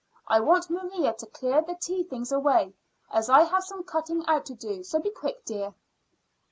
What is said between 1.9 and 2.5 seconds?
things